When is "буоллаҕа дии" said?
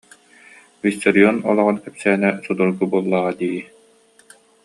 2.91-3.59